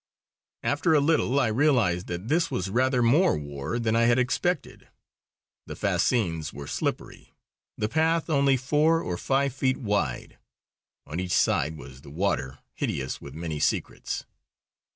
After 0.63 0.95
a 0.95 0.99
little 0.99 1.39
I 1.39 1.45
realised 1.49 2.07
that 2.07 2.27
this 2.27 2.49
was 2.49 2.71
rather 2.71 3.03
more 3.03 3.37
war 3.37 3.77
than 3.77 3.95
I 3.95 4.05
had 4.05 4.17
expected. 4.17 4.87
The 5.67 5.75
fascines 5.75 6.51
were 6.51 6.65
slippery; 6.65 7.35
the 7.77 7.87
path 7.87 8.27
only 8.27 8.57
four 8.57 8.99
or 9.03 9.15
five 9.15 9.53
feet 9.53 9.77
wide. 9.77 10.39
On 11.05 11.19
each 11.19 11.33
side 11.33 11.77
was 11.77 12.01
the 12.01 12.09
water, 12.09 12.57
hideous 12.73 13.21
with 13.21 13.35
many 13.35 13.59
secrets. 13.59 14.25